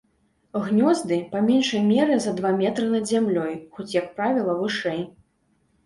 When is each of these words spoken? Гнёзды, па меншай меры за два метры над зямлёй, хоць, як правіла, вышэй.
Гнёзды, 0.63 1.19
па 1.33 1.41
меншай 1.51 1.85
меры 1.91 2.17
за 2.25 2.35
два 2.41 2.55
метры 2.63 2.91
над 2.97 3.05
зямлёй, 3.13 3.53
хоць, 3.79 3.89
як 4.01 4.13
правіла, 4.19 4.61
вышэй. 4.65 5.01